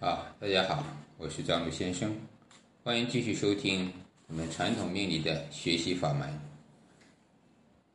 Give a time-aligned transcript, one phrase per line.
[0.00, 0.82] 啊，大家好，
[1.18, 2.16] 我是张鲁先生，
[2.82, 3.92] 欢迎继续收听
[4.28, 6.26] 我们传统命理的学习法门。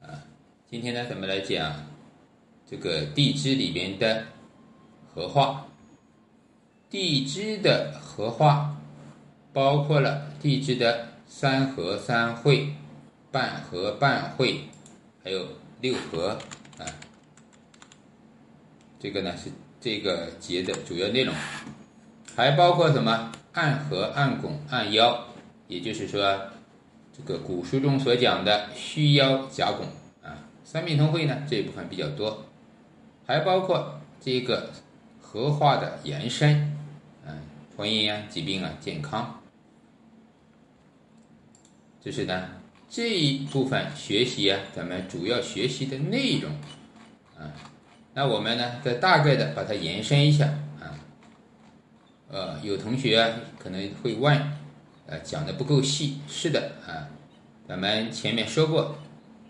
[0.02, 0.22] 啊，
[0.70, 1.84] 今天呢，咱们来讲
[2.70, 4.24] 这个地支里边的
[5.12, 5.66] 合化。
[6.92, 8.80] 地支的合化
[9.52, 12.72] 包括了地支的三合三会、
[13.32, 14.60] 半合半会，
[15.24, 15.48] 还有
[15.82, 16.38] 六合
[16.78, 16.86] 啊。
[19.00, 19.50] 这个呢是
[19.82, 21.34] 这个节的主要内容。
[22.36, 25.24] 还包括什么暗合、暗拱、暗腰，
[25.70, 26.38] 也就是说，
[27.16, 29.86] 这个古书中所讲的虚腰夹拱
[30.22, 30.36] 啊。
[30.66, 32.44] 三命通会呢这一部分比较多，
[33.26, 34.70] 还包括这个
[35.22, 36.78] 合化的延伸，
[37.26, 37.40] 嗯，
[37.78, 39.40] 婚姻啊、疾病啊、健康，
[42.04, 42.50] 这是呢
[42.90, 46.52] 这一部分学习啊，咱们主要学习的内容
[47.38, 47.54] 啊。
[48.14, 50.54] 那我们呢再大概的把它延伸一下。
[52.30, 54.36] 呃，有同学可能会问，
[55.06, 56.18] 呃，讲的不够细。
[56.28, 57.08] 是的啊，
[57.68, 58.96] 咱们前面说过，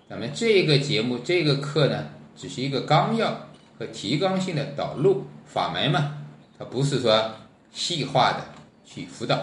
[0.10, 3.48] 咱们这个节目这个课呢，只是一个纲要
[3.80, 6.18] 和提纲性的导入法门嘛，
[6.60, 7.32] 它不是说
[7.72, 8.44] 细化的
[8.86, 9.36] 去辅导。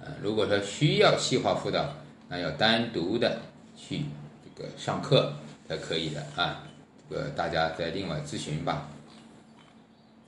[0.00, 1.94] 啊，如果说需要细化辅导，
[2.28, 3.40] 那要单独的
[3.76, 4.02] 去
[4.44, 5.32] 这个上课
[5.66, 6.64] 才可以的啊。
[7.08, 8.86] 这个大家再另外咨询吧。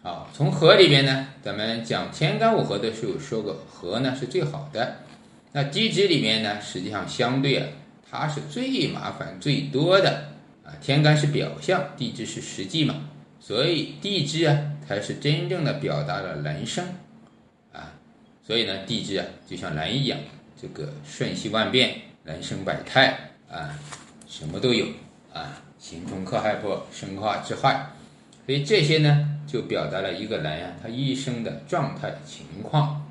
[0.03, 4.97] 好，从合里边呢，咱们讲天干五合的时候说过，合呢是最好的。
[5.53, 7.69] 那地支里面呢，实际上相对啊，
[8.11, 10.31] 它是最麻烦最多的
[10.65, 10.73] 啊。
[10.81, 12.95] 天干是表象，地支是实际嘛，
[13.41, 14.57] 所以地支啊
[14.89, 16.83] 才是真正的表达了人生
[17.71, 17.93] 啊。
[18.43, 20.19] 所以呢，地支啊就像人一样，
[20.59, 23.79] 这个瞬息万变，人生百态啊，
[24.27, 24.87] 什么都有
[25.35, 27.91] 啊，形冲克害破，生化之害。
[28.47, 29.37] 所以这些呢。
[29.51, 33.05] 就表达了一个人呀，他一生的状态情况。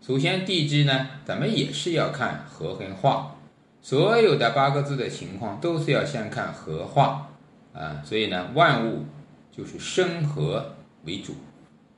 [0.00, 3.36] 首先，地支呢，咱们也是要看合跟化，
[3.82, 7.32] 所有的八个字的情况都是要先看合化
[7.74, 8.00] 啊。
[8.02, 9.04] 所以呢，万物
[9.52, 10.74] 就是生合
[11.04, 11.34] 为主，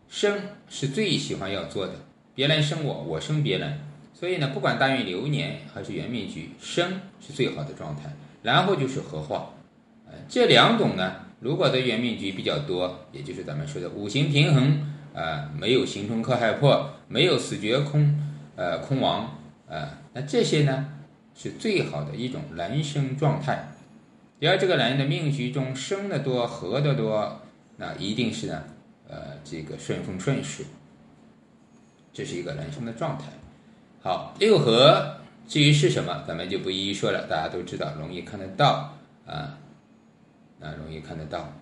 [0.08, 1.94] 生是最喜欢要做的，
[2.34, 3.78] 别人生我，我生别人。
[4.12, 9.50] 所以呢，不管大运流年还是元命局，生是最好的状态，然后就是合化，
[10.28, 11.26] 这两种呢。
[11.42, 18.16] 如果的原命局比较多，也就是咱们说的五行平衡啊，没有刑冲克害破，没有死绝空，
[18.54, 19.38] 呃空亡
[19.68, 20.86] 啊，那这些呢
[21.34, 23.70] 是最好的一种人生状态。
[24.38, 27.40] 只要这个人的命局中生的多，合的多，
[27.76, 28.62] 那一定是呢，
[29.08, 30.64] 呃这个顺风顺水，
[32.12, 33.24] 这是一个人生的状态。
[34.00, 35.16] 好，六合
[35.48, 39.58] 至于是什么，咱们就不一一说了，大家都知道，容易看得到啊。
[40.62, 41.52] 啊，容易看得到。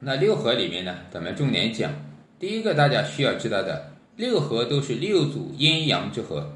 [0.00, 1.92] 那六合里面呢，咱们重点讲
[2.38, 6.52] 第一个，大家需要知道的，六合都是六组阴阳之合，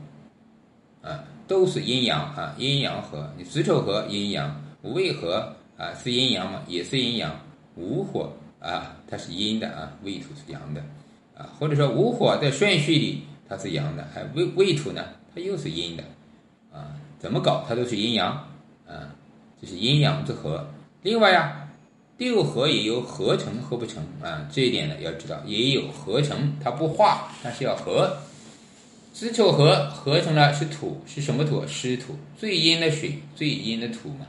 [1.00, 3.32] 啊，都是阴阳啊，阴阳合。
[3.38, 7.40] 你子丑合阴阳，午未合啊是阴阳嘛，也是阴阳。
[7.76, 10.82] 午火啊，它是阴的啊，未土是阳的
[11.36, 16.02] 啊，或者说午火在顺序里它是阳的，还未未土呢，它又是阴的
[16.72, 18.47] 啊，怎么搞它都是阴阳。
[19.60, 20.68] 这是阴阳之合，
[21.02, 21.68] 另外呀，
[22.16, 28.16] 六合也有合成合不成啊，这一点呢要知道，也有合成，它不化，但是要合。
[29.12, 31.66] 子丑合合成了是土，是什么土？
[31.66, 34.26] 湿土，最阴的水，最阴的土嘛，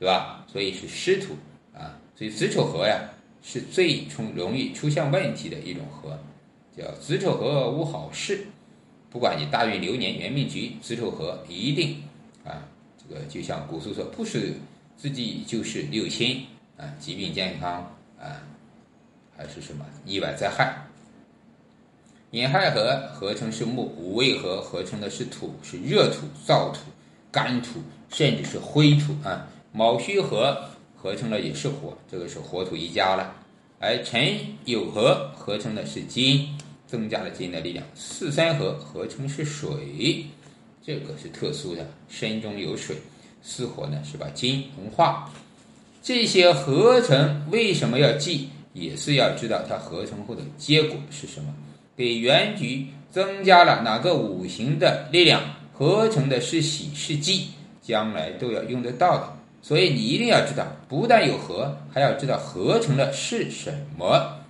[0.00, 0.44] 对吧？
[0.52, 1.36] 所以是湿土
[1.72, 3.08] 啊，所以子丑合呀
[3.40, 6.18] 是最出容易出现问题的一种合，
[6.76, 8.46] 叫子丑合无好事。
[9.10, 12.02] 不管你大运流年元命局，子丑合一定
[12.44, 12.66] 啊，
[12.98, 14.54] 这个就像古书说，不是。
[14.96, 18.42] 自己就是六亲啊，疾病健康啊，
[19.36, 20.86] 还是什么意外灾害？
[22.30, 26.78] 寅亥合合成是木，午未合合成的是土，是热土、燥土、
[27.30, 29.46] 干土，甚至是灰土啊。
[29.72, 30.56] 卯戌合
[30.96, 33.34] 合成了也是火，这个是火土一家了。
[33.78, 34.22] 而辰
[34.64, 37.84] 酉合合成的是金，增加了金的力量。
[37.94, 40.24] 巳三合合成是水，
[40.80, 42.96] 这个是特殊的，身中有水。
[43.42, 45.30] 巳火呢是把金融化，
[46.02, 48.48] 这些合成为什么要记？
[48.72, 51.54] 也是要知道它合成后的结果是什么，
[51.94, 55.42] 给原局增加了哪个五行的力量，
[55.74, 57.48] 合成的是喜是忌，
[57.82, 59.36] 将来都要用得到的。
[59.60, 64.40] 所以你一定要知道，不但有合，还要知道合成的是什么。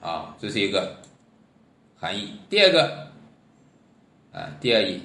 [0.00, 0.96] 啊，这是一个
[1.98, 2.34] 含义。
[2.48, 3.08] 第二个，
[4.32, 5.00] 啊，第二义。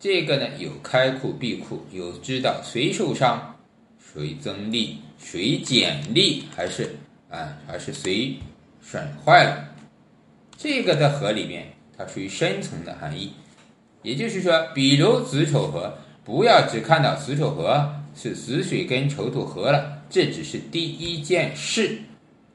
[0.00, 3.56] 这个呢，有开库闭库，有知道谁受伤，
[3.98, 6.94] 谁增利，谁减利，还是
[7.28, 8.36] 啊，而是谁
[8.80, 9.74] 损坏了。
[10.56, 11.66] 这个在河里面，
[11.96, 13.32] 它属于深层的含义。
[14.02, 21.98] 也就是说，比如子丑合，不要只看到子丑合是子水跟丑土合了，这只是第一件事。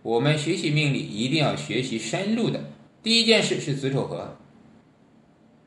[0.01, 2.63] 我们学习命理一定要学习深入的。
[3.01, 4.37] 第一件事是子丑合，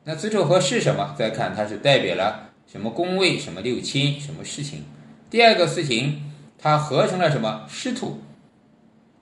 [0.09, 1.13] 那子丑合是什么？
[1.19, 4.85] 再看它是代表了什么宫位、什么六亲、什么事情。
[5.29, 8.21] 第二个事情，它合成了什么湿土？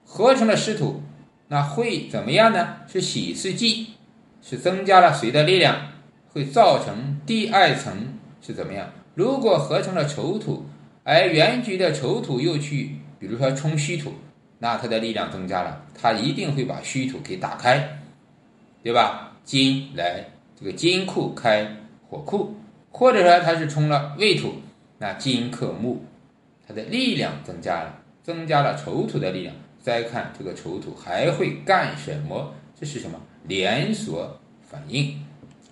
[0.04, 1.02] 合成了湿土，
[1.48, 2.76] 那会怎么样呢？
[2.86, 3.94] 是喜事忌？
[4.40, 5.88] 是增加了谁的力量，
[6.28, 8.92] 会造成第二层是怎么样？
[9.16, 10.66] 如果合成了丑土，
[11.02, 14.14] 而原局的丑土又去，比如说冲虚土。
[14.60, 17.98] 那它的力量增加了，它一定会把虚土给打开，
[18.84, 19.32] 对吧？
[19.42, 20.26] 金来
[20.58, 21.76] 这个金库开
[22.08, 22.54] 火库，
[22.90, 24.54] 或者说它是冲了未土，
[24.98, 26.02] 那金克木，
[26.66, 29.54] 它的力量增加了，增加了丑土的力量。
[29.80, 32.52] 再看这个丑土还会干什么？
[32.78, 35.22] 这是什么连锁反应，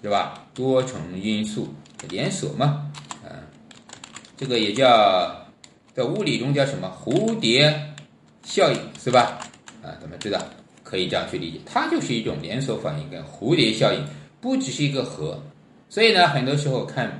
[0.00, 0.46] 对吧？
[0.54, 1.74] 多重因素
[2.08, 2.90] 连锁嘛，
[3.24, 3.30] 嗯，
[4.36, 5.46] 这个也叫
[5.92, 7.90] 在物理中叫什么蝴蝶。
[8.44, 9.40] 效应是吧？
[9.82, 10.38] 啊，咱们知道
[10.82, 14.04] 可以这样去理解，它就是一种连锁反应跟蝴蝶效应，
[14.44, 15.42] 不只是一个核。
[15.88, 17.18] 所以呢，很多时候看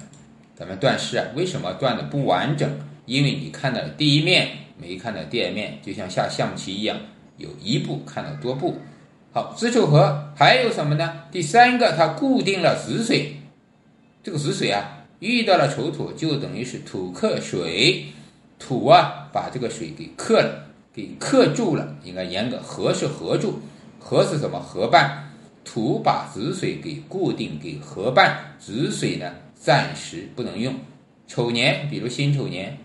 [0.54, 2.70] 咱们断式啊，为什么断的不完整？
[3.06, 6.98] 因为你看到第一面没看到第二面，就像下象棋一样，
[7.38, 8.76] 有一步看到多步。
[9.32, 11.22] 好，子丑合还有什么呢？
[11.32, 13.36] 第三个，它固定了子水，
[14.22, 18.04] 这个子水啊，遇到了丑土，就等于是土克水，
[18.58, 20.60] 土啊把这个水给克了。
[20.92, 23.58] 给克住了，应该严格合是合住，
[23.98, 24.60] 合是什么？
[24.60, 25.33] 合伴，
[25.64, 30.74] 土把子水给固定，给合伴，子水呢暂时不能用。
[31.26, 32.76] 丑年，比如辛丑年，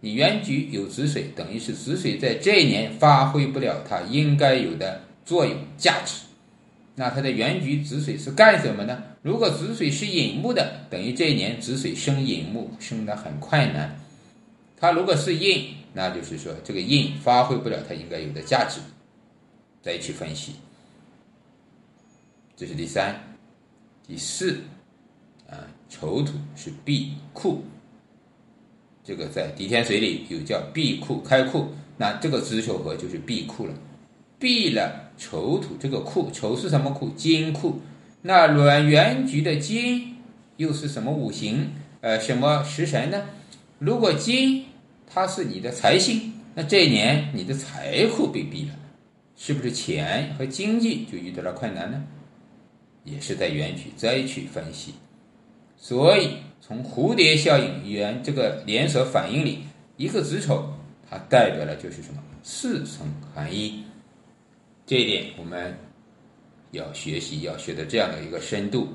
[0.00, 6.20] 你原局有子水，等于是子水在这一年发挥不了它应该有的作用价值。
[6.94, 9.02] 那它的原局子水是干什么呢？
[9.22, 13.98] 如果子水是引木的，等于这一年子水生引木生的很困难。
[14.76, 15.74] 它如果是印。
[15.98, 18.80] 那就是说，这个印发挥不了它应该有的价值，
[19.80, 20.52] 再去分析。
[22.56, 23.14] 这是第三、
[24.06, 24.58] 第四
[25.48, 27.62] 啊，丑土是闭库，
[29.04, 33.74] 这个在地天水里有叫闭库开库，那这个子丑合就是闭库了，
[34.38, 37.10] 闭了丑土这个库，丑是什么库？
[37.10, 37.80] 金库。
[38.22, 40.16] 那卵圆局的金
[40.56, 41.70] 又是什么五行？
[42.00, 43.22] 呃，什么食神呢？
[43.78, 44.64] 如果金。
[45.08, 48.74] 它是你的财星，那这一年你的财库被闭了，
[49.36, 52.04] 是不是钱和经济就遇到了困难呢？
[53.06, 54.92] 也是在原局再去分析。
[55.78, 59.60] 所以从蝴蝶效应原这个连锁反应里，
[59.96, 60.68] 一个子丑，
[61.08, 63.82] 它代表了就是什么四层含义。
[64.84, 65.74] 这一点我们
[66.72, 68.88] 要学习，要学的这样的一个深度。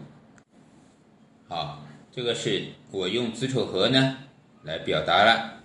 [1.48, 4.18] 好，这个是我用子丑合呢
[4.64, 5.58] 来表达了。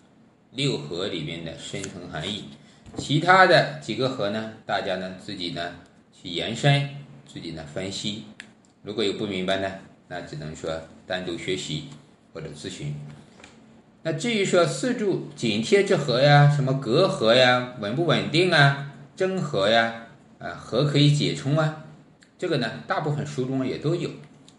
[0.53, 2.45] 六合里面的深层含义，
[2.97, 4.55] 其他的几个合呢？
[4.65, 5.75] 大家呢自己呢
[6.13, 6.89] 去延伸，
[7.27, 8.25] 自己呢分析。
[8.87, 9.69] 如果有不明白呢，
[10.07, 10.71] 那只能说
[11.09, 11.87] 单独学习
[12.33, 12.95] 或者咨询。
[14.05, 20.07] 那至于说四柱紧贴之合呀，什么隔合呀，稳不稳定啊，争合呀，
[20.39, 21.85] 啊合可以解冲啊，
[22.39, 24.09] 这个呢大部分书中也都有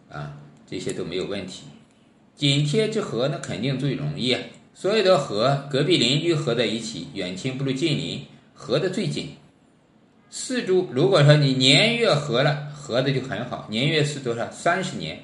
[0.10, 0.34] 啊，
[0.70, 1.64] 这些都没有问题。
[2.36, 4.42] 紧贴之合呢，肯定最容易啊。
[4.74, 9.38] 所有的合，隔壁邻居合在一起，远亲不如近邻，合的最紧。
[10.30, 13.68] 四柱，如果说你年月合了，合的就很好。
[13.70, 14.50] 年月是多少？
[14.50, 15.20] 三十年，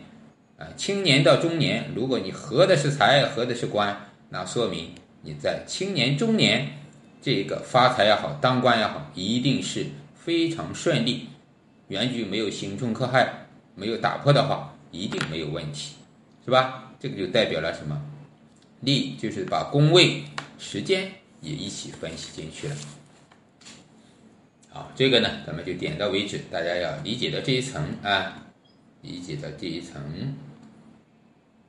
[0.58, 4.90] 啊，青年到中年，如果你合的是财，合的是官，那说明
[5.22, 6.68] 你在青年中年，
[7.22, 11.30] 这个发财也好，当官也好，一定是非常顺利。
[11.88, 15.96] 原局没有刑冲克害，没有打破的话，一定没有问题，
[16.44, 16.92] 是吧？
[17.00, 17.98] 这个就代表了什么？
[18.82, 20.22] 力就是把宫位、
[20.60, 22.76] 时间也一起分析进去了。
[24.76, 26.40] 好，这个呢，咱们就点到为止。
[26.50, 28.44] 大家要理解到这一层啊，
[29.02, 30.02] 理解到这一层。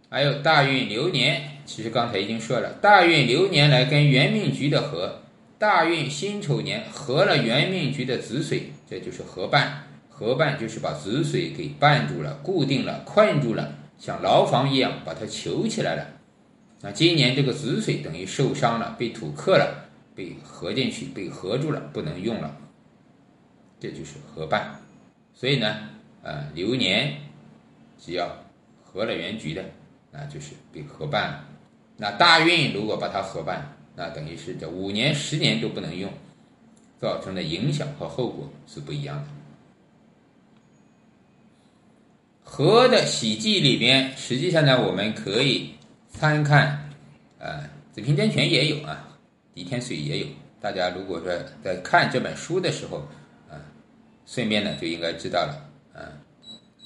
[0.09, 5.21] 还有大运流年，其实刚才已经说了，大运流年来跟元命局的合，
[5.59, 9.85] 大运辛丑年合了元命局的子水，这就是合伴。
[10.09, 16.07] 合伴就是把子水给绊住了、固定了、困住了，像牢房一样把它囚起来了。
[16.81, 22.57] 那今年这个子水等于受伤了，被土克了，被合进去，被合住了，不能用了，
[23.81, 24.81] 这就是合办。
[25.35, 25.89] 所以呢，
[26.23, 27.17] 呃，流年
[27.99, 28.45] 只要
[28.83, 29.65] 合了原局的，
[30.11, 31.45] 那就是被合办了。
[31.97, 36.13] 那大运如果把它合办，那等于是这五年、十年都不能用。
[36.97, 39.25] 造成的影响和后果是不一样的。
[42.43, 45.75] 和的喜忌里边，实际上呢，我们可以
[46.09, 46.89] 参看，
[47.39, 49.07] 呃，子平真诠也有啊，
[49.53, 50.27] 狄天水也有。
[50.61, 51.31] 大家如果说
[51.63, 53.07] 在看这本书的时候，
[54.27, 56.21] 顺便呢就应该知道了，啊，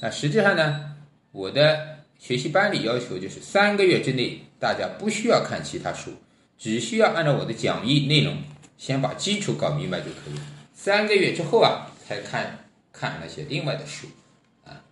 [0.00, 0.96] 那实际上呢，
[1.32, 6.12] 我的学习班里要求就是三个月之内，大家不需要看其他书，
[6.58, 8.36] 只需要按照我的讲义内容，
[8.76, 10.38] 先把基础搞明白就可以。
[10.74, 14.06] 三个月之后啊，才看看那些另外的书。
[14.64, 14.82] 啊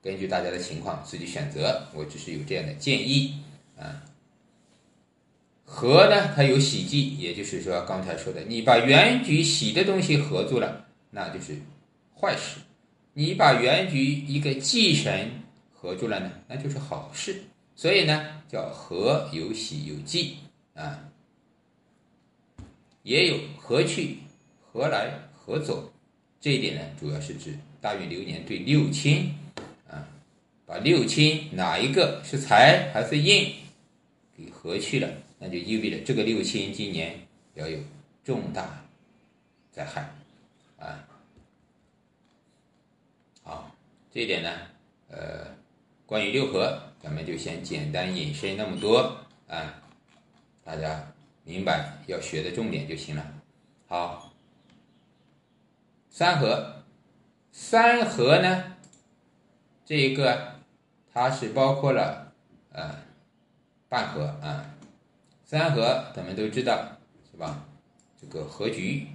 [0.00, 3.34] 根据大家的情况自己选择，我只是有这样的建议
[3.76, 4.02] 啊。
[5.64, 11.56] 合呢，它有喜忌，也就是说刚才说的，你把原局喜的东西合住了，那就是
[12.14, 12.60] 坏事；
[13.14, 15.30] 你把原局一个忌神
[15.72, 17.44] 合住了呢，那就是好事。
[17.74, 20.38] 所以呢，叫合有喜有忌
[20.74, 21.08] 啊，
[23.02, 24.18] 也有合去、
[24.60, 25.92] 合来、合走。
[26.40, 29.34] 这一点呢，主要是指大运流年对六亲
[29.88, 30.06] 啊。
[30.66, 33.54] 把六亲哪一个是财还是印
[34.36, 37.18] 给合去了，那就意味着这个六亲今年
[37.54, 37.78] 要有
[38.22, 38.84] 重大
[39.72, 40.12] 灾害
[40.78, 41.08] 啊！
[43.42, 43.74] 好，
[44.10, 44.50] 这一点呢，
[45.08, 45.46] 呃，
[46.06, 49.82] 关于六合，咱们就先简单引申那么多啊，
[50.64, 51.12] 大家
[51.44, 53.24] 明白要学的重点就行了。
[53.86, 54.32] 好，
[56.10, 56.82] 三合，
[57.52, 58.76] 三合呢，
[59.84, 60.56] 这一个。
[61.10, 62.32] 它是包括了，
[62.70, 62.94] 呃，
[63.88, 64.72] 半合啊，
[65.44, 66.96] 三合，咱们都知道
[67.28, 67.66] 是吧？
[68.20, 69.08] 这个合局，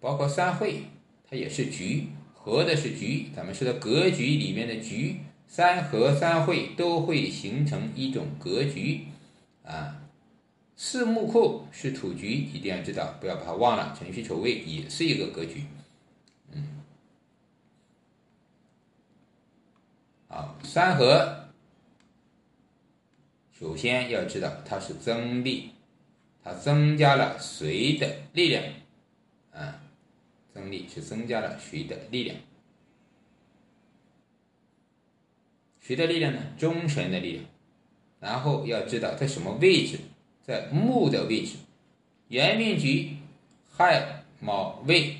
[0.00, 0.86] 包括三会，
[1.28, 2.08] 它也是局，
[2.42, 3.28] 合的是局。
[3.34, 9.06] 咱们说的格局里面的局，三合三会都会形成一种格局
[9.64, 9.96] 啊。
[10.76, 13.94] 四木库是土局，一定要知道，不要把它忘了。
[13.98, 15.64] 辰戌丑未也是一个格局，
[16.52, 16.80] 嗯。
[20.26, 21.50] 好，三合，
[23.52, 25.72] 首先要知道它是增力，
[26.42, 28.64] 它增加了谁的力量？
[30.60, 32.36] 啊，增力是增加了谁的力量？
[35.80, 36.40] 谁的力量呢？
[36.58, 37.44] 中神的力量。
[38.20, 39.98] 然后要知道在什么位置，
[40.46, 41.56] 在木的位置，
[42.28, 43.16] 元命局
[43.74, 45.16] 亥卯未，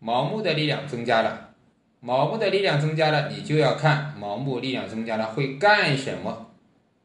[0.00, 1.54] 卯木的力量增加了。
[2.00, 6.50] 卯木的力量增加了，你就要看卯木力量增加了会干什么。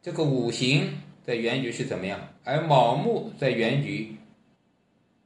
[0.02, 2.30] 这个五行在原局是怎么样？
[2.44, 4.16] 而卯木在原局，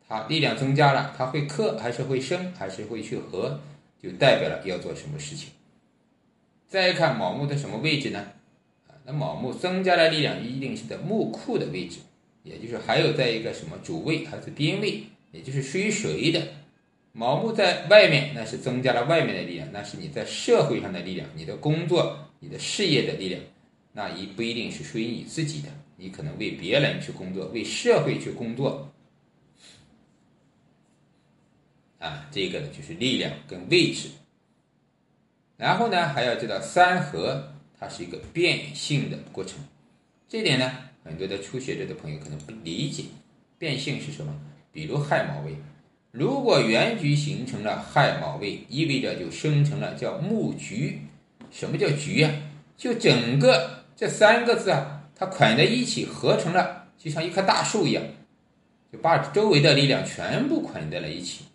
[0.07, 3.59] 它力量增加了，它会克还是会生还是会去合，
[4.01, 5.49] 就代表了要做什么事情。
[6.67, 8.27] 再看卯木的什么位置呢？
[9.05, 11.99] 那卯木增加了力量一定是在木库的位置，
[12.43, 16.41] 也就是还有在一个什么主位还是边位，也就是属于谁的？
[17.11, 23.41] 卯木在外面，那是增加了外面的力量，那是你在社会上的力量，你的工作、你的事业的力量，
[23.93, 28.91] 那一不一定是属于你自己的，你可能为别人去工作，为社会去工作，
[31.99, 34.09] 啊，这个呢就是力量跟位置。
[35.57, 39.59] 然后呢，还要知道三合它是一个变性的过程，
[40.27, 40.71] 这点呢，
[41.03, 43.05] 很多的初学者的朋友可能不理解，
[43.57, 44.33] 变性是什么？
[44.71, 45.55] 比如亥卯未。
[46.11, 51.01] 如果原局形成了亥卯未，意味着就生成了叫木局。
[51.51, 52.31] 什么叫局啊？
[52.75, 58.03] 就整个这三个字啊，它捆在一起合成了，就像一棵大树一样，
[58.91, 61.45] 就把周围的力量全部捆在了一起。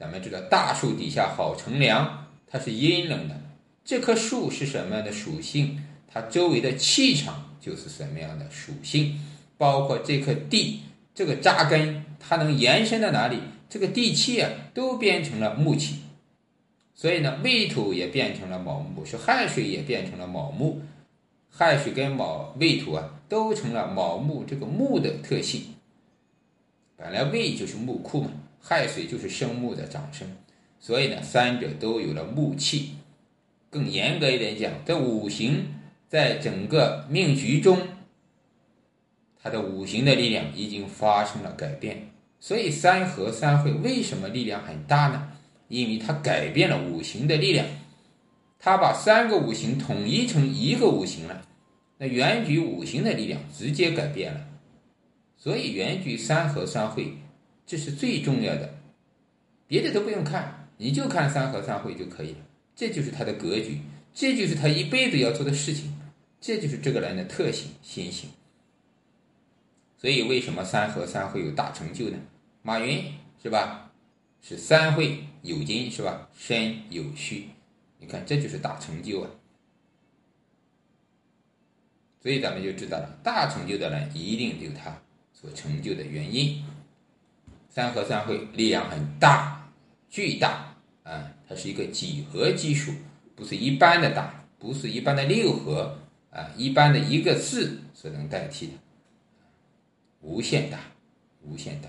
[0.00, 3.38] 咱们知道大树底下好乘凉，它是阴冷的。
[3.84, 5.84] 这棵树是什么样的属性？
[6.08, 9.20] 它周围的气场就是什么样的属性？
[9.58, 10.80] 包括这颗地，
[11.14, 13.36] 这个扎根，它能延伸到哪里？
[13.68, 15.96] 这个地气啊，都变成了木气，
[16.94, 20.80] 所以呢，未土也变成了卯木，是亥水也变成了卯木，
[21.50, 25.62] 亥水跟卯未土啊，都成了卯木这个木的特性。
[26.96, 28.30] 本来未就是木库嘛，
[28.60, 30.28] 亥水就是生木的长生，
[30.78, 32.90] 所以呢，三者都有了木气。
[33.70, 35.66] 更严格一点讲，这五行
[36.08, 37.78] 在整个命局中，
[39.42, 42.10] 它的五行的力量已经发生了改变。
[42.40, 45.32] 所以三合三会为什么力量很大呢？
[45.68, 47.66] 因为它改变了五行的力量，
[48.58, 51.42] 它把三个五行统一成一个五行了，
[51.98, 54.40] 那原局五行的力量直接改变了。
[55.36, 57.12] 所以原局三合三会，
[57.70, 58.74] 这是最重要的，
[59.68, 62.38] 别的都不用看，你就看三合三会就可以了。
[62.74, 63.78] 这就是他的格局，
[64.12, 65.96] 这就是他一辈子要做的事情，
[66.40, 68.28] 这就是这个人的特性心性。
[69.96, 72.18] 所以，为什么三合三会有大成就呢？
[72.62, 73.04] 马云
[73.40, 73.92] 是吧？
[74.42, 76.28] 是三会有金是吧？
[76.36, 77.50] 身有虚，
[78.00, 79.30] 你看这就是大成就啊！
[82.20, 85.00] 所以咱们就知道了，大成就的人一定有他
[85.32, 86.64] 所成就的原因。
[87.70, 89.70] 三合三会力量很大，
[90.10, 90.74] 巨大
[91.04, 91.30] 啊！
[91.48, 92.92] 它是一个几何基数，
[93.36, 95.96] 不是一般的大，不是一般的六合
[96.30, 98.72] 啊，一般的一个字所能代替的，
[100.20, 100.80] 无限大，
[101.42, 101.88] 无限大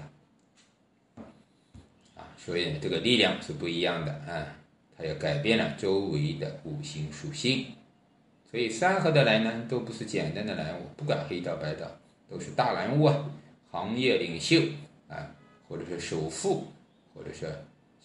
[2.16, 2.30] 啊！
[2.38, 4.56] 所以这个力量是不一样的啊，
[4.96, 7.66] 它也改变了周围的五行属性。
[8.52, 11.88] 所以三合的人呢，都不是简单的人物，不管黑道白道，
[12.30, 13.26] 都是大人物啊，
[13.72, 14.62] 行业领袖。
[15.72, 16.68] 或者是首富，
[17.16, 17.46] 或者是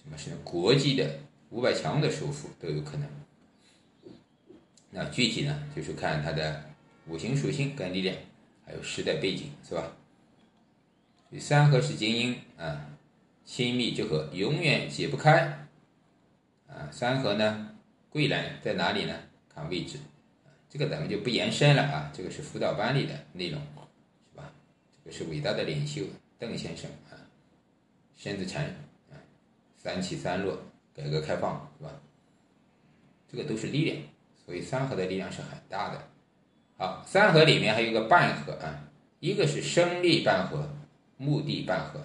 [0.00, 1.18] 什么是国际的
[1.50, 3.08] 五百强的首富都有可能。
[4.90, 6.62] 那具体呢，就是看他的
[7.08, 8.16] 五行属性跟力量，
[8.64, 9.90] 还有时代背景，是吧？
[11.40, 12.87] 三合是精英啊，
[13.44, 15.66] 亲密之合，永远解不开
[16.68, 16.88] 啊。
[16.92, 17.76] 三合呢，
[18.08, 19.20] 贵人在哪里呢？
[19.52, 19.99] 看位置，
[20.70, 22.12] 这个咱们就不延伸了啊。
[22.14, 23.61] 这个是辅导班里的内容，
[24.30, 24.52] 是吧？
[25.04, 26.04] 这个是伟大的领袖
[26.38, 26.88] 邓先生
[28.16, 28.37] 身。
[28.37, 28.64] 子辰，
[29.11, 29.14] 啊，
[29.76, 30.58] 三起三落，
[30.94, 31.90] 改革开放是吧？
[33.28, 33.96] 这个都是力量，
[34.44, 36.08] 所以三合的力量是很大的。
[36.76, 38.88] 好，三合里面还有个半合啊，
[39.20, 40.68] 一个是生力半合，
[41.16, 42.00] 木地半合。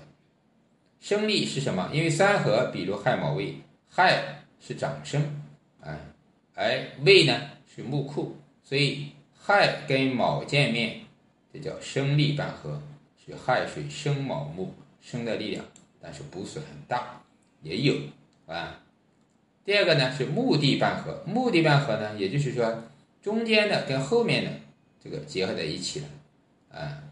[1.00, 1.89] 生力是什么？
[1.94, 3.56] 因为三合，比如亥卯未，
[3.89, 5.44] 亥是长生
[5.82, 5.98] 啊，
[6.53, 11.01] 而未呢是木库，所以亥跟卯见面，
[11.51, 12.82] 这叫生力半合，
[13.25, 15.65] 是亥水生卯木生的力量。
[16.01, 17.22] 但是不是很大，
[17.62, 17.96] 也有
[18.48, 18.79] 啊。
[19.63, 22.84] 第二个呢是目的半合，目的半合呢，也就是说
[23.22, 24.51] 中间的跟后面的
[25.03, 26.08] 这个结合在一起了
[26.72, 27.03] 啊。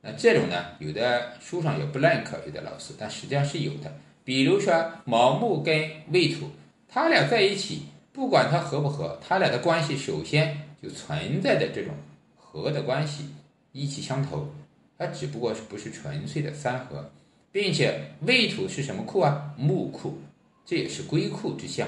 [0.00, 3.92] 那这种呢，有的书上也不认可，有的老师，但实际上是有的。
[4.24, 6.48] 比如说卯木跟未土，
[6.88, 7.82] 他俩在一起，
[8.12, 11.94] 不管它合不合，他俩的关系首先就存在的这种
[12.36, 13.28] 合的关系，
[13.72, 14.48] 意气相投，
[14.96, 17.10] 它只不过是不是纯粹的三合。
[17.52, 19.54] 并且未土是什么库啊？
[19.58, 20.18] 木库，
[20.64, 21.86] 这也是归库之象，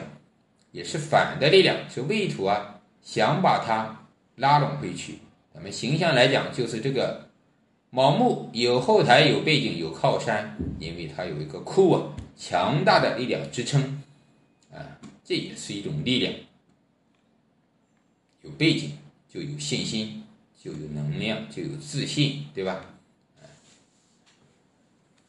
[0.73, 5.19] 也是反的力量，是未土啊，想把它拉拢回去。
[5.55, 7.29] 咱们形象来讲，就是这个
[7.89, 14.03] 卯木有后台、有背景、有靠山，因为它有一个库啊，强大的力量支撑
[14.71, 16.35] 啊，这也是一种力量。
[18.43, 18.99] 有背景
[19.33, 20.23] 就有信心，
[20.63, 22.85] 就有能量，就有自信，对吧？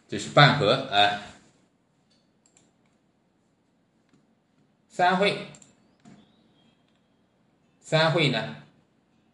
[0.07, 1.21] 这是半合啊，
[4.87, 5.37] 三会，
[7.81, 8.55] 三会呢，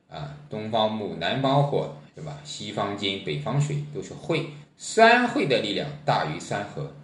[0.10, 2.40] 啊，东方木，南方火，对吧？
[2.46, 4.48] 西方金，北方水，都是会。
[4.78, 6.96] 三会的力量大于三合，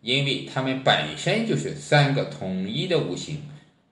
[0.00, 3.42] 因为它们本身就是三个统一的五行，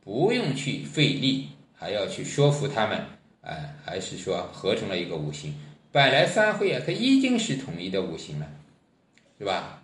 [0.03, 3.05] 不用去费力，还要去说服他们，
[3.43, 5.55] 哎，还是说合成了一个五行。
[5.93, 8.49] 本来三会啊，它已经是统一的五行了。
[9.39, 9.83] 是吧？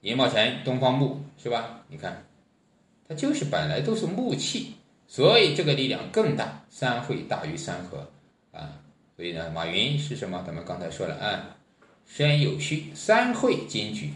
[0.00, 1.80] 寅卯辰，东方木，是吧？
[1.88, 2.24] 你看，
[3.08, 4.74] 它就是本来都是木气，
[5.06, 8.08] 所以这个力量更大，三会大于三合
[8.52, 8.80] 啊。
[9.16, 10.44] 所以呢，马云是什么？
[10.46, 11.56] 咱们刚才说了啊，
[12.06, 14.12] 身有虚，三会金局，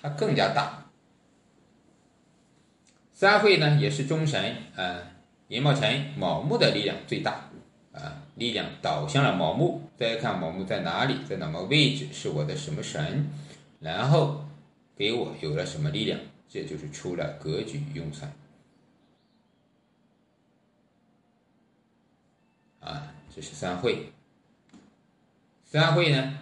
[0.00, 0.84] 它更加大。
[3.14, 5.00] 三会呢，也是中神啊，
[5.48, 7.48] 寅卯辰，卯木的力量最大
[7.94, 9.80] 啊，力量导向了卯木。
[9.96, 13.30] 再看卯木在哪里，在哪么位置，是我的什么神？
[13.86, 14.44] 然后
[14.96, 16.18] 给我有了什么力量？
[16.48, 18.32] 这就是出了格局用算
[22.80, 24.12] 啊，这是三会。
[25.64, 26.38] 三会呢，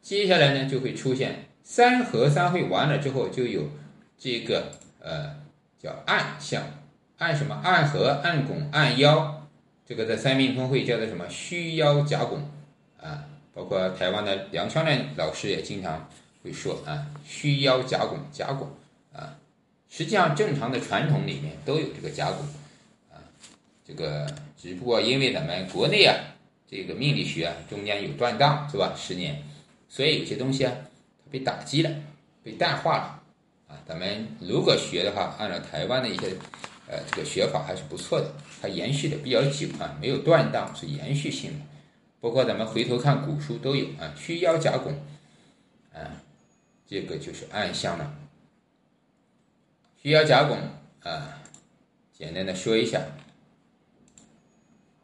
[0.00, 3.68] 接下来呢就会出现三合三会完了之后，就有
[4.18, 5.36] 这个呃
[5.78, 6.62] 叫暗象，
[7.18, 7.54] 暗什么？
[7.62, 9.46] 暗合、暗拱、暗腰。
[9.86, 11.28] 这个在三命通会叫做什么？
[11.28, 12.50] 虚腰夹拱
[13.00, 13.26] 啊。
[13.52, 16.08] 包括台湾的梁昌亮老师也经常。
[16.44, 18.68] 会说啊，虚腰夹拱，夹拱
[19.14, 19.34] 啊，
[19.88, 22.46] 实际上正常的传统里面都有这个夹拱
[23.10, 23.16] 啊，
[23.82, 24.26] 这个
[24.60, 26.14] 只不过因为咱们国内啊，
[26.68, 28.94] 这个命理学啊中间有断档是吧？
[28.94, 29.42] 十年，
[29.88, 30.72] 所以有些东西啊
[31.24, 31.90] 它被打击了，
[32.42, 33.22] 被淡化了
[33.68, 33.80] 啊。
[33.88, 36.36] 咱们如果学的话，按照台湾的一些
[36.86, 38.30] 呃这个学法还是不错的，
[38.60, 41.64] 它延续的比较久啊，没有断档，是延续性的。
[42.20, 44.92] 包括咱们回头看古书都有啊，虚腰夹拱
[45.94, 46.20] 啊。
[46.86, 48.14] 这个就是暗象了，
[50.02, 50.58] 虚腰夹拱
[51.02, 51.40] 啊，
[52.12, 53.00] 简单的说一下，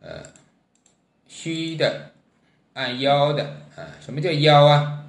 [0.01, 0.23] 呃，
[1.27, 2.13] 虚的，
[2.75, 3.45] 按腰的
[3.77, 5.07] 啊，什么叫腰啊？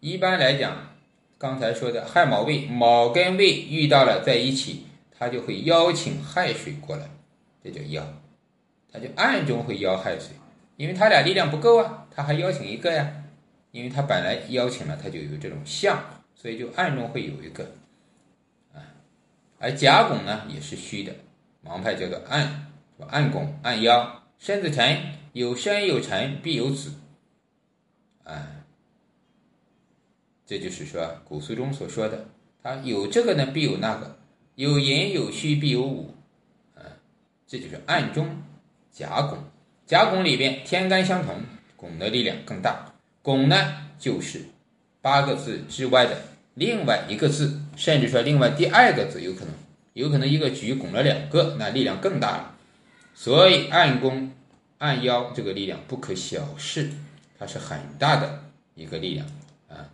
[0.00, 0.94] 一般来讲，
[1.38, 7.08] 刚才说的亥卯未，卯跟未遇到了在一起，他就会邀请亥水过来，
[7.62, 8.02] 这叫邀，
[8.92, 10.30] 他就暗中会邀亥水，
[10.76, 13.23] 因为他俩力量不够啊，他还邀请一个呀，
[13.74, 15.98] 因为他本来邀请了，他就有这种相，
[16.36, 17.72] 所以就暗中会有一个，
[18.72, 18.78] 啊，
[19.58, 21.12] 而甲拱呢也是虚的，
[21.64, 22.70] 盲派叫做暗，
[23.08, 24.96] 暗拱暗邀，身子沉
[25.32, 26.92] 有身有辰必有子，
[28.22, 28.62] 啊。
[30.46, 32.28] 这就是说古书中所说的，
[32.62, 34.16] 他有这个呢，必有那个，
[34.54, 36.14] 有寅有戌必有午，
[36.76, 36.86] 啊，
[37.48, 38.40] 这就是暗中
[38.92, 39.36] 甲拱，
[39.84, 41.42] 甲拱里边天干相同，
[41.74, 42.93] 拱的力量更大。
[43.24, 43.56] 拱呢，
[43.98, 44.42] 就是
[45.00, 46.14] 八个字之外的
[46.52, 49.54] 另外一个字，甚至说另外第二个字有可能，
[49.94, 52.54] 有可能一个局拱了两个，那力量更大了。
[53.14, 54.30] 所以暗宫
[54.76, 56.90] 暗腰这个力量不可小视，
[57.38, 59.26] 它是很大的一个力量
[59.70, 59.88] 啊。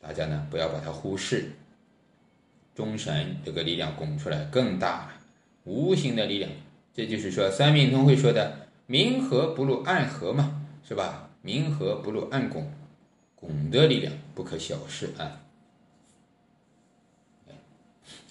[0.00, 1.50] 大家呢不要把它忽视，
[2.72, 5.08] 中神这个力量拱出来更大了，
[5.64, 6.48] 无形的力量，
[6.94, 11.23] 这就是说三命通会说的明和不入暗合嘛，是吧？
[11.44, 12.72] 明和不入暗拱，
[13.34, 15.38] 拱的力量不可小视啊。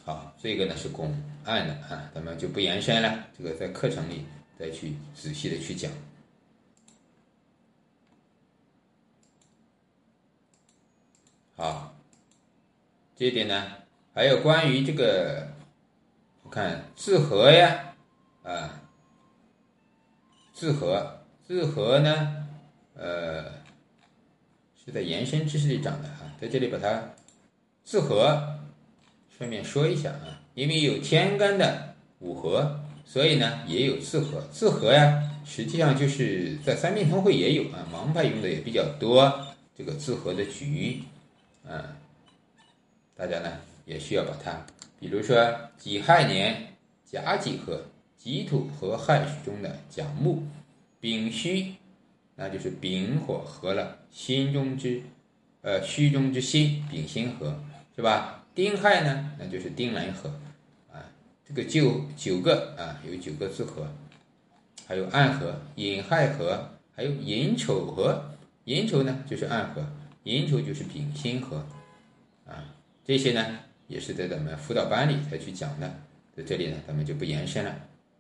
[0.04, 4.26] 好，这个呢是拱暗的啊，咱们就不延伸了，这个在课程里
[4.58, 5.92] 再去仔细的去讲。
[11.56, 11.96] 好，
[13.16, 13.74] 这一点呢，
[14.16, 15.48] 还有关于这个，
[16.42, 17.94] 我看字合呀，
[18.42, 18.82] 啊，
[20.52, 22.43] 字合，字合呢，
[22.96, 23.46] 呃，
[24.86, 27.14] 是在延伸知识里讲的啊，在这里把它
[27.84, 28.60] 字合，
[29.36, 41.02] 顺便说一下啊，因为有天干的五合，所以呢也有字合，字合呀，实际上就是在三命通会也有啊，盲派用的也比较多，这个字合的局。
[41.66, 41.82] 嗯，
[43.16, 44.66] 大家呢也需要把它，
[45.00, 45.36] 比如说
[45.78, 46.76] 己亥年
[47.06, 47.82] 甲己合，
[48.18, 50.44] 己土和亥水中的甲木，
[51.00, 51.76] 丙戌，
[52.36, 55.02] 那就是丙火合了心中之，
[55.62, 57.64] 呃虚中之心，丙辛合，
[57.96, 58.46] 是吧？
[58.56, 60.30] 丁亥呢，那就是丁壬合，
[60.92, 61.02] 啊，
[61.48, 63.88] 这个九九个啊，有九个字合，
[64.88, 69.86] 还有暗合，寅亥合，还有寅丑合，寅丑呢就是暗合。
[70.24, 71.68] 寅丑就是丙辛合，
[72.46, 72.64] 啊，
[73.04, 76.00] 这些呢也是在咱们辅导班里才去讲的，
[76.34, 77.72] 在这里呢咱们就不延伸了，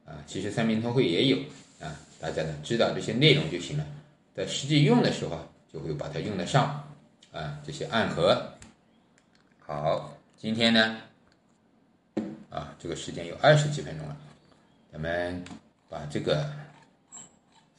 [0.04, 1.38] 啊，其实三明通会也有，
[1.80, 3.86] 啊，大家呢知道这些内容就行了，
[4.35, 5.39] 在实际用的时候
[5.71, 6.83] 就会把它用得上，
[7.31, 8.41] 啊，这些暗合。
[9.59, 10.97] 好，今天呢，
[12.49, 14.17] 啊，这个时间有二十几分钟了，
[14.91, 15.43] 咱们
[15.87, 16.49] 把这个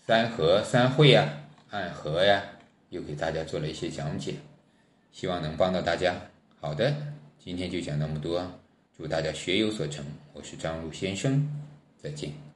[0.07, 1.29] 三合、三会呀、
[1.71, 2.43] 暗合呀。
[2.91, 4.37] 又给大家做了一些讲解，
[5.11, 6.15] 希望能帮到大家。
[6.61, 6.95] 好的，
[7.41, 8.49] 今天就讲那么多，
[8.97, 10.05] 祝大家学有所成。
[10.33, 11.45] 我是张璐先生，
[12.01, 12.54] 再见。